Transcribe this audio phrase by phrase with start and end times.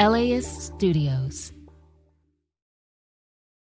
[0.00, 1.52] LAist Studios.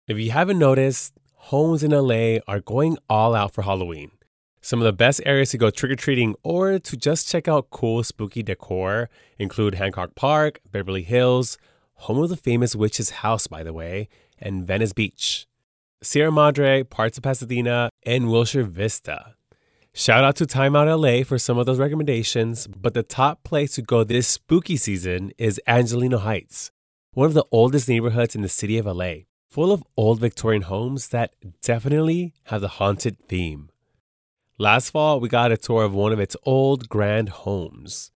[0.08, 4.10] If you haven't noticed, homes in LA are going all out for Halloween.
[4.60, 7.70] Some of the best areas to go trick or treating or to just check out
[7.70, 9.08] cool, spooky decor
[9.38, 11.58] include Hancock Park, Beverly Hills,
[11.94, 14.08] home of the famous witch's house, by the way,
[14.40, 15.46] and Venice Beach,
[16.02, 19.35] Sierra Madre, parts of Pasadena, and Wilshire Vista.
[19.98, 23.76] Shout out to Time Out LA for some of those recommendations, but the top place
[23.76, 26.70] to go this spooky season is Angelino Heights,
[27.14, 31.08] one of the oldest neighborhoods in the city of LA, full of old Victorian homes
[31.08, 33.70] that definitely have the haunted theme.
[34.58, 38.10] Last fall, we got a tour of one of its old grand homes.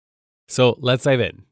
[0.47, 1.43] So let's dive in.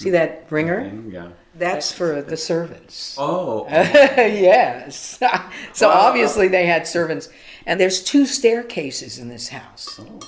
[0.00, 0.90] See that ringer?
[1.10, 1.28] Yeah.
[1.54, 3.16] That's for the servants.
[3.18, 3.66] Oh.
[3.68, 3.70] oh.
[3.70, 5.22] yes.
[5.74, 7.28] so obviously they had servants.
[7.66, 10.00] And there's two staircases in this house.
[10.00, 10.20] Oh.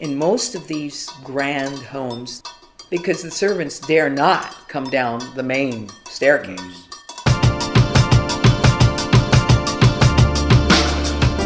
[0.00, 2.42] In most of these grand homes,
[2.90, 6.60] because the servants dare not come down the main staircase.
[6.60, 6.84] Mm.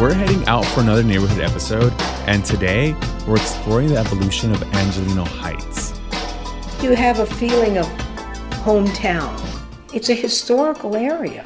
[0.00, 1.92] We're heading out for another neighborhood episode,
[2.26, 2.94] and today
[3.26, 5.87] we're exploring the evolution of Angelino Heights.
[6.80, 7.86] You have a feeling of
[8.62, 9.34] hometown.
[9.92, 11.44] It's a historical area.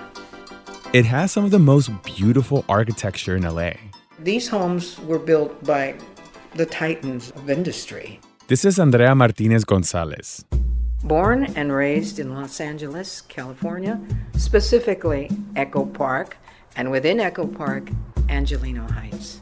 [0.92, 3.70] It has some of the most beautiful architecture in LA.
[4.18, 5.94] These homes were built by
[6.54, 8.20] the titans of industry.
[8.48, 10.44] This is Andrea Martinez Gonzalez.
[11.02, 13.98] Born and raised in Los Angeles, California,
[14.36, 16.36] specifically Echo Park,
[16.76, 17.88] and within Echo Park,
[18.28, 19.40] Angelino Heights.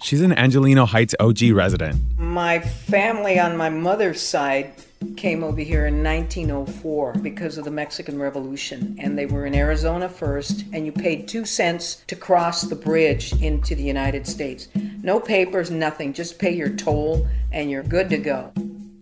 [0.00, 2.00] She's an Angelino Heights OG resident.
[2.16, 4.72] My family on my mother's side
[5.16, 10.08] came over here in 1904 because of the Mexican Revolution, and they were in Arizona
[10.08, 14.68] first, and you paid two cents to cross the bridge into the United States.
[15.02, 18.52] No papers, nothing, just pay your toll, and you're good to go.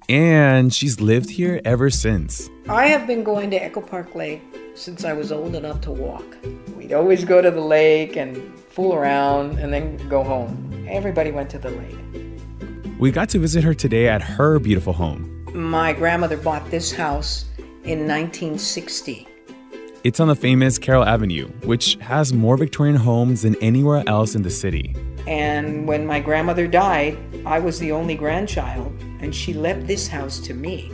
[0.08, 2.50] And she's lived here ever since.
[2.68, 4.42] I have been going to Echo Park Lake
[4.74, 6.24] since I was old enough to walk.
[6.76, 8.36] We'd always go to the lake and
[8.68, 10.86] fool around and then go home.
[10.88, 12.98] Everybody went to the lake.
[12.98, 15.33] We got to visit her today at her beautiful home.
[15.54, 17.44] My grandmother bought this house
[17.84, 19.28] in 1960.
[20.02, 24.42] It's on the famous Carroll Avenue, which has more Victorian homes than anywhere else in
[24.42, 24.96] the city.
[25.28, 27.16] And when my grandmother died,
[27.46, 30.90] I was the only grandchild, and she left this house to me.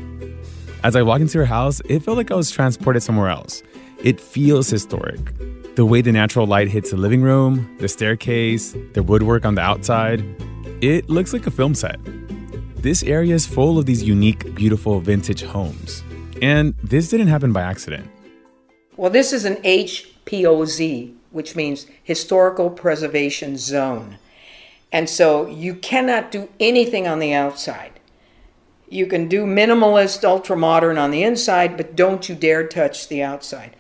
[0.84, 3.62] As I walked into her house, it felt like I was transported somewhere else.
[4.04, 5.20] It feels historic.
[5.74, 9.62] The way the natural light hits the living room, the staircase, the woodwork on the
[9.62, 10.22] outside,
[10.82, 11.98] it looks like a film set.
[12.82, 16.02] This area is full of these unique, beautiful vintage homes.
[16.40, 18.10] And this didn't happen by accident.
[18.96, 24.16] Well, this is an HPOZ, which means Historical Preservation Zone.
[24.90, 28.00] And so you cannot do anything on the outside.
[28.88, 33.22] You can do minimalist, ultra modern on the inside, but don't you dare touch the
[33.22, 33.76] outside.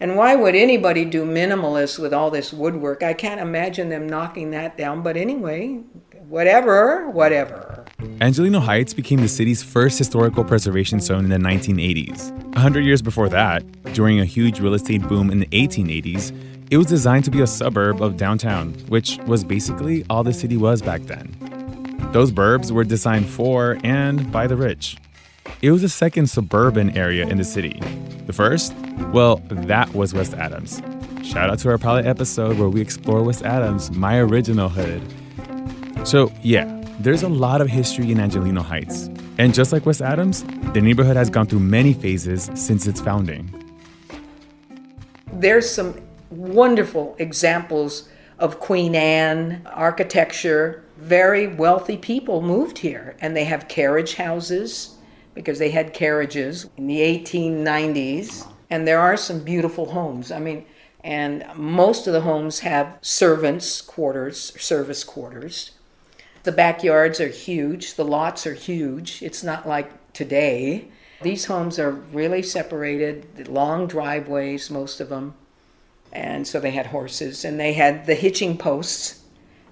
[0.00, 3.02] And why would anybody do minimalist with all this woodwork?
[3.02, 5.80] I can't imagine them knocking that down, but anyway,
[6.28, 7.84] whatever, whatever.
[8.20, 12.56] Angelino Heights became the city's first historical preservation zone in the 1980s.
[12.56, 16.32] A hundred years before that, during a huge real estate boom in the 1880s,
[16.70, 20.56] it was designed to be a suburb of downtown, which was basically all the city
[20.56, 21.34] was back then.
[22.12, 24.96] Those burbs were designed for and by the rich.
[25.60, 27.80] It was the second suburban area in the city.
[28.28, 28.74] The first?
[29.10, 30.82] Well, that was West Adams.
[31.24, 35.00] Shout out to our pilot episode where we explore West Adams, my original hood.
[36.06, 36.66] So, yeah,
[37.00, 39.08] there's a lot of history in Angelino Heights.
[39.38, 40.44] And just like West Adams,
[40.74, 43.50] the neighborhood has gone through many phases since its founding.
[45.32, 45.98] There's some
[46.28, 50.84] wonderful examples of Queen Anne architecture.
[50.98, 54.97] Very wealthy people moved here, and they have carriage houses
[55.38, 58.44] because they had carriages in the 1890s.
[58.70, 60.32] And there are some beautiful homes.
[60.32, 60.66] I mean,
[61.04, 65.70] and most of the homes have servants' quarters, service quarters.
[66.42, 69.22] The backyards are huge, the lots are huge.
[69.22, 70.88] It's not like today.
[71.22, 75.34] These homes are really separated, long driveways, most of them.
[76.12, 79.22] And so they had horses and they had the hitching posts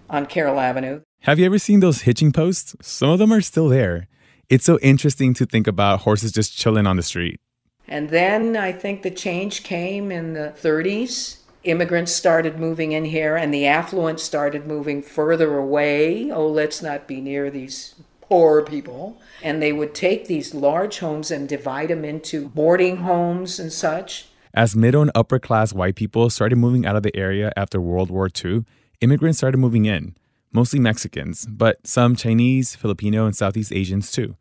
[0.09, 1.01] on Carroll Avenue.
[1.23, 2.77] Have you ever seen those hitching posts?
[2.81, 4.07] Some of them are still there.
[4.49, 7.41] It's so interesting to think about horses just chilling on the street.
[7.89, 11.39] And then I think the change came in the 30s.
[11.65, 16.31] Immigrants started moving in here, and the affluent started moving further away.
[16.31, 19.21] Oh, let's not be near these poor people.
[19.43, 24.27] And they would take these large homes and divide them into boarding homes and such.
[24.55, 28.11] As middle and upper class white people started moving out of the area after World
[28.11, 28.65] War II,
[29.01, 30.15] immigrants started moving in
[30.53, 34.37] mostly Mexicans, but some Chinese, Filipino, and Southeast Asians too.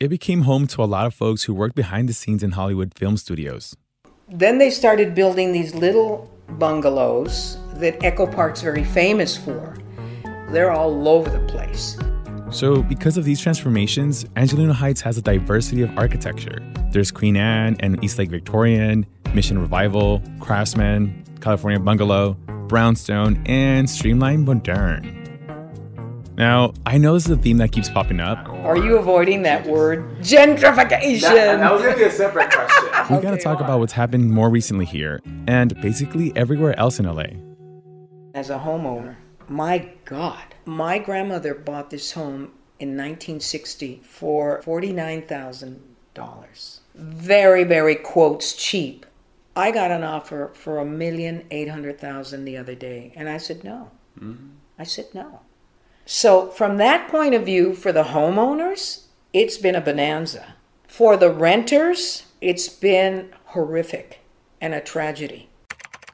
[0.00, 2.92] It became home to a lot of folks who worked behind the scenes in Hollywood
[2.94, 3.76] film studios.
[4.28, 9.76] Then they started building these little bungalows that Echo Park's very famous for.
[10.50, 11.96] They're all over the place.
[12.50, 16.58] So, because of these transformations, Angelino Heights has a diversity of architecture.
[16.90, 22.34] There's Queen Anne and Eastlake Victorian, Mission Revival, Craftsman, California Bungalow,
[22.68, 25.33] Brownstone, and Streamline Moderne.
[26.36, 28.48] Now, I know this is a theme that keeps popping up.
[28.48, 30.18] Are you avoiding that word?
[30.18, 31.20] Gentrification!
[31.20, 32.84] That, that was going to be a separate question.
[33.16, 37.06] we got to talk about what's happened more recently here and basically everywhere else in
[37.06, 37.26] LA.
[38.34, 39.14] As a homeowner,
[39.48, 46.80] my God, my grandmother bought this home in 1960 for $49,000.
[46.96, 49.06] Very, very quotes cheap.
[49.54, 53.36] I got an offer for a million eight hundred thousand the other day, and I
[53.36, 53.92] said no.
[54.18, 54.48] Mm-hmm.
[54.78, 55.40] I said no.
[56.06, 60.54] So, from that point of view, for the homeowners, it's been a bonanza.
[60.86, 64.20] For the renters, it's been horrific
[64.60, 65.48] and a tragedy.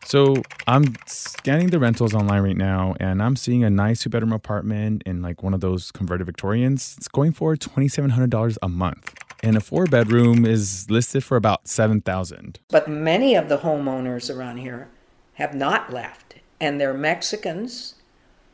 [0.04, 4.32] So, I'm scanning the rentals online right now and I'm seeing a nice two bedroom
[4.32, 6.94] apartment in like one of those converted Victorians.
[6.96, 9.14] It's going for $2,700 a month.
[9.42, 14.58] And a four bedroom is listed for about 7000 But many of the homeowners around
[14.58, 14.88] here
[15.34, 17.94] have not left, and they're Mexicans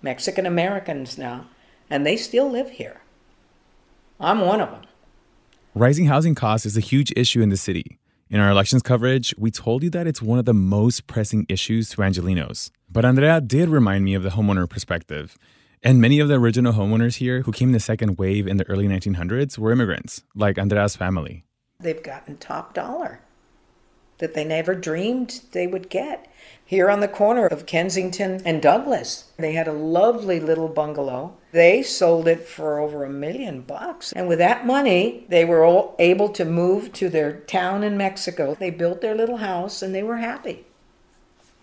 [0.06, 1.47] Mexican Americans now,
[1.91, 3.00] and they still live here.
[4.20, 4.85] I'm one of them.
[5.75, 7.99] Rising housing costs is a huge issue in the city.
[8.31, 11.91] In our elections coverage, we told you that it's one of the most pressing issues
[11.91, 12.70] to Angelinos.
[12.88, 15.37] But Andrea did remind me of the homeowner perspective.
[15.82, 18.69] And many of the original homeowners here who came in the second wave in the
[18.69, 21.44] early 1900s were immigrants, like Andrea's family.
[21.81, 23.23] They've gotten top dollar
[24.19, 26.31] that they never dreamed they would get
[26.65, 29.31] here on the corner of Kensington and Douglas.
[29.37, 31.37] They had a lovely little bungalow.
[31.53, 34.13] They sold it for over a million bucks.
[34.13, 38.57] And with that money, they were able to move to their town in Mexico.
[38.59, 40.67] They built their little house and they were happy.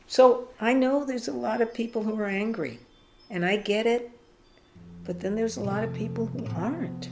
[0.08, 2.80] So I know there's a lot of people who are angry,
[3.30, 4.12] and I get it.
[5.06, 7.10] But then there's a lot of people who aren't.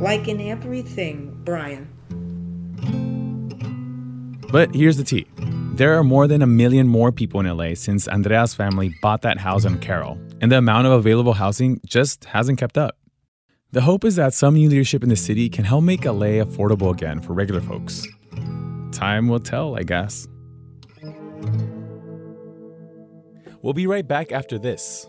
[0.00, 1.93] Like in everything, Brian.
[4.54, 5.26] But here's the tea
[5.74, 9.36] there are more than a million more people in LA since Andrea's family bought that
[9.36, 12.96] house on Carroll, and the amount of available housing just hasn't kept up.
[13.72, 16.92] The hope is that some new leadership in the city can help make LA affordable
[16.92, 18.06] again for regular folks.
[18.92, 20.28] Time will tell, I guess.
[23.60, 25.08] We'll be right back after this.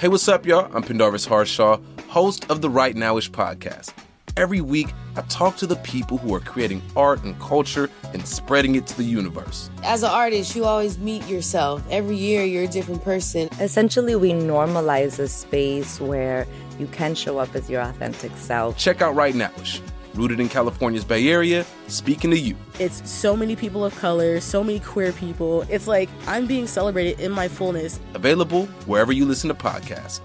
[0.00, 0.74] Hey, what's up, y'all?
[0.74, 1.78] I'm Pendarvis Harshaw,
[2.08, 3.92] host of the Right Nowish podcast.
[4.34, 8.76] Every week, I talk to the people who are creating art and culture and spreading
[8.76, 9.68] it to the universe.
[9.82, 11.82] As an artist, you always meet yourself.
[11.90, 13.50] Every year, you're a different person.
[13.60, 16.46] Essentially, we normalize a space where
[16.78, 18.78] you can show up as your authentic self.
[18.78, 19.82] Check out Right Nowish
[20.14, 22.56] rooted in California's Bay Area, speaking to you.
[22.78, 25.62] It's so many people of color, so many queer people.
[25.68, 28.00] It's like I'm being celebrated in my fullness.
[28.14, 30.20] Available wherever you listen to podcasts.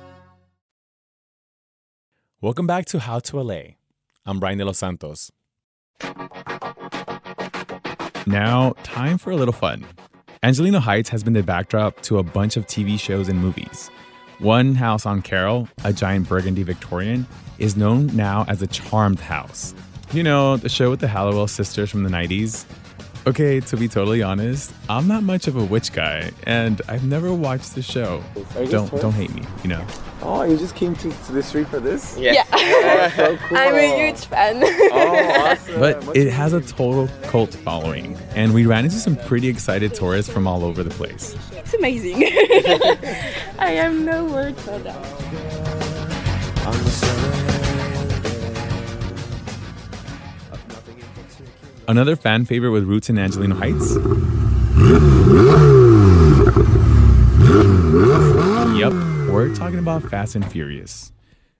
[2.41, 3.61] Welcome back to How to LA.
[4.25, 5.31] I'm Brian De Los Santos.
[8.27, 9.85] Now, time for a little fun.
[10.43, 13.89] Angelino Heights has been the backdrop to a bunch of TV shows and movies.
[14.39, 17.25] One house on Carroll, a giant burgundy Victorian,
[17.57, 19.73] is known now as a Charmed House.
[20.11, 22.65] You know, the show with the Halliwell sisters from the 90s?
[23.27, 27.33] Okay, to be totally honest, I'm not much of a witch guy, and I've never
[27.33, 28.23] watched the show.
[28.69, 29.83] Don't don't hate me, you know.
[30.21, 32.15] Oh, you just came to, to the street for this?
[32.19, 32.43] Yeah.
[32.53, 33.57] Oh, so cool.
[33.57, 34.61] I'm a huge fan.
[34.63, 35.79] Oh, awesome.
[35.79, 40.31] But it has a total cult following, and we ran into some pretty excited tourists
[40.31, 41.35] from all over the place.
[41.65, 42.23] It's amazing.
[43.57, 44.95] I have no words for that.
[51.87, 53.95] Another fan favorite with roots in Angelino Heights.
[58.77, 58.93] Yep,
[59.31, 61.11] we're talking about Fast and Furious.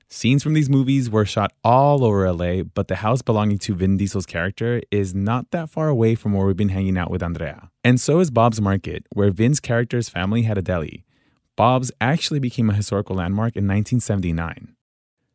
[0.08, 3.98] Scenes from these movies were shot all over LA, but the house belonging to Vin
[3.98, 7.72] Diesel's character is not that far away from where we've been hanging out with Andrea.
[7.84, 11.06] And so is Bob's Market, where Vin's character's family had a deli.
[11.56, 14.76] Bob's actually became a historical landmark in 1979.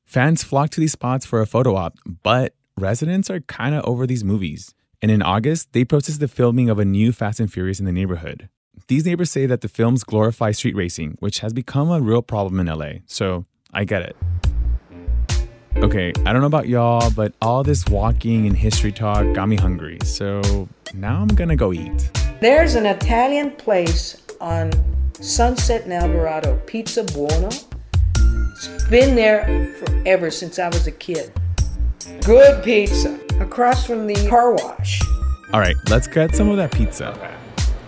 [0.05, 4.07] Fans flock to these spots for a photo op, but residents are kind of over
[4.07, 4.75] these movies.
[5.03, 7.93] And in August, they protested the filming of a new Fast and Furious in the
[7.93, 8.49] neighborhood.
[8.87, 12.61] These neighbors say that the films glorify street racing, which has become a real problem
[12.61, 14.17] in LA, so I get it.
[15.83, 19.57] Okay, I don't know about y'all, but all this walking and history talk got me
[19.57, 22.11] hungry, so now I'm gonna go eat.
[22.43, 24.73] There's an Italian place on
[25.15, 27.49] Sunset and Alvarado, Pizza Buono.
[27.49, 31.33] It's been there forever since I was a kid.
[32.27, 35.01] Good pizza across from the car wash.
[35.55, 37.39] All right, let's get some of that pizza.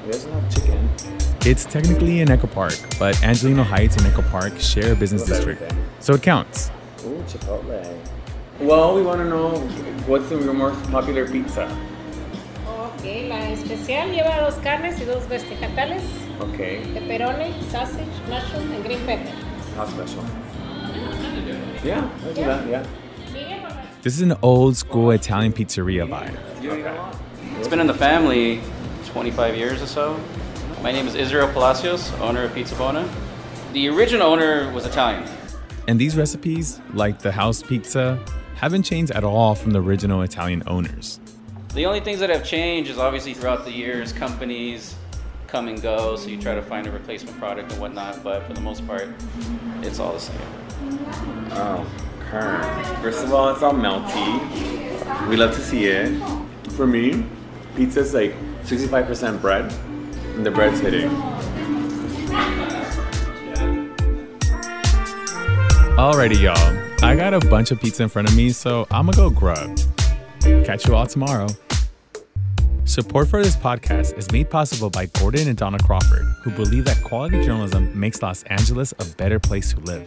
[0.06, 0.88] There's no chicken.
[1.44, 5.74] It's technically in Echo Park, but Angelino Heights and Echo Park share a business district,
[6.00, 6.70] so it counts.
[7.04, 7.98] Ooh, Chipotle.
[8.60, 9.58] Well, we want to know
[10.06, 11.66] what's your most popular pizza?
[12.68, 16.02] Ok, la especial lleva dos carnes y dos vegetales,
[16.40, 16.82] Okay.
[16.94, 19.32] pepperoni, sausage, mushroom, and green pepper.
[19.76, 20.24] How special?
[21.84, 22.86] Yeah, let's do that, yeah.
[24.02, 26.36] This is an old school Italian pizzeria vibe.
[27.58, 28.60] It's been in the family
[29.06, 30.20] 25 years or so.
[30.82, 33.08] My name is Israel Palacios, owner of Pizza Buono.
[33.72, 35.24] The original owner was Italian.
[35.88, 38.18] And these recipes, like the house pizza,
[38.54, 41.18] haven't changed at all from the original Italian owners.
[41.74, 44.94] The only things that have changed is obviously throughout the years, companies
[45.48, 48.52] come and go, so you try to find a replacement product and whatnot, but for
[48.52, 49.08] the most part,
[49.82, 50.36] it's all the same.
[51.50, 51.86] Oh,
[52.30, 52.86] current.
[53.02, 55.28] First of all, it's all melty.
[55.28, 56.22] We love to see it.
[56.70, 57.26] For me,
[57.74, 59.72] pizza's like 65% bread,
[60.36, 61.10] and the bread's hitting.
[65.98, 67.04] Alrighty, y'all.
[67.04, 69.78] I got a bunch of pizza in front of me, so I'm gonna go grub.
[70.40, 71.48] Catch you all tomorrow.
[72.84, 77.02] Support for this podcast is made possible by Gordon and Donna Crawford, who believe that
[77.04, 80.06] quality journalism makes Los Angeles a better place to live.